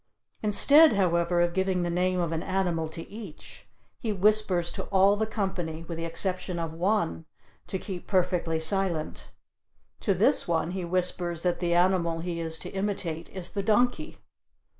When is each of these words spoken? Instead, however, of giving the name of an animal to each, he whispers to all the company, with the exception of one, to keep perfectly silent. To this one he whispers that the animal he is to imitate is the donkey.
Instead, 0.41 0.93
however, 0.93 1.41
of 1.41 1.53
giving 1.53 1.83
the 1.83 1.89
name 1.91 2.19
of 2.19 2.31
an 2.31 2.41
animal 2.41 2.89
to 2.89 3.07
each, 3.07 3.67
he 3.99 4.11
whispers 4.11 4.71
to 4.71 4.85
all 4.85 5.15
the 5.15 5.27
company, 5.27 5.83
with 5.83 5.95
the 5.99 6.05
exception 6.05 6.57
of 6.57 6.73
one, 6.73 7.25
to 7.67 7.77
keep 7.77 8.07
perfectly 8.07 8.59
silent. 8.59 9.29
To 9.99 10.15
this 10.15 10.47
one 10.47 10.71
he 10.71 10.83
whispers 10.83 11.43
that 11.43 11.59
the 11.59 11.75
animal 11.75 12.21
he 12.21 12.41
is 12.41 12.57
to 12.61 12.71
imitate 12.71 13.29
is 13.29 13.51
the 13.51 13.61
donkey. 13.61 14.17